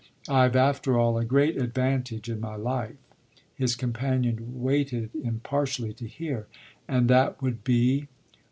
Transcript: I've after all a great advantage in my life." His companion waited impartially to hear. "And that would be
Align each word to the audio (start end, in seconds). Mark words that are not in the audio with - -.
I've 0.27 0.55
after 0.55 0.97
all 0.97 1.19
a 1.19 1.23
great 1.25 1.57
advantage 1.57 2.27
in 2.27 2.39
my 2.41 2.55
life." 2.55 2.95
His 3.53 3.75
companion 3.75 4.59
waited 4.59 5.11
impartially 5.23 5.93
to 5.93 6.07
hear. 6.07 6.47
"And 6.89 7.07
that 7.11 7.39
would 7.43 7.63
be 7.63 8.07